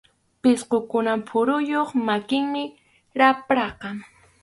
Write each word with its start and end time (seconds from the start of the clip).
Pisqukunap 0.41 1.21
phuruyuq 1.29 1.89
makinmi 2.07 2.63
rapraqa. 3.19 3.89